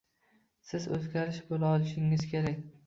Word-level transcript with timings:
Siz 0.69 0.87
o’zgarish 0.97 1.41
bo’la 1.53 1.71
olishingiz 1.77 2.29
kerak 2.35 2.69